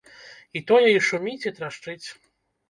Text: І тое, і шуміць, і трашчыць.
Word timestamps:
І 0.59 0.63
тое, 0.71 0.87
і 0.95 1.03
шуміць, 1.09 1.47
і 1.51 1.53
трашчыць. 1.61 2.07